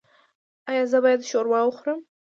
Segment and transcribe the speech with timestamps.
[0.69, 1.99] ایا زه باید شوروا وخورم؟